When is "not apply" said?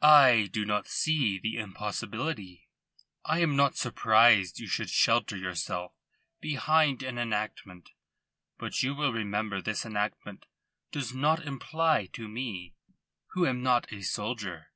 11.14-12.06